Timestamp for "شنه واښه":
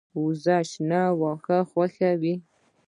0.71-1.57